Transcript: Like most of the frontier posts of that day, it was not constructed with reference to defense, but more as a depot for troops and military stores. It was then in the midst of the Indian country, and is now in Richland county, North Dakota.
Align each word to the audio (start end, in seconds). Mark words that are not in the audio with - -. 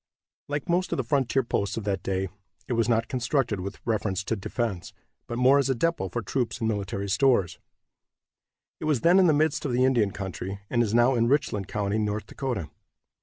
Like 0.47 0.67
most 0.67 0.91
of 0.91 0.97
the 0.97 1.03
frontier 1.03 1.43
posts 1.43 1.77
of 1.77 1.83
that 1.83 2.01
day, 2.01 2.27
it 2.67 2.73
was 2.73 2.89
not 2.89 3.07
constructed 3.07 3.59
with 3.59 3.79
reference 3.85 4.23
to 4.23 4.35
defense, 4.35 4.93
but 5.27 5.37
more 5.37 5.59
as 5.59 5.69
a 5.69 5.75
depot 5.75 6.09
for 6.09 6.23
troops 6.23 6.57
and 6.57 6.67
military 6.67 7.07
stores. 7.07 7.59
It 8.79 8.85
was 8.85 9.01
then 9.01 9.19
in 9.19 9.27
the 9.27 9.31
midst 9.31 9.63
of 9.63 9.73
the 9.73 9.85
Indian 9.85 10.09
country, 10.09 10.59
and 10.71 10.81
is 10.81 10.95
now 10.95 11.13
in 11.13 11.27
Richland 11.27 11.67
county, 11.67 11.99
North 11.99 12.25
Dakota. 12.25 12.71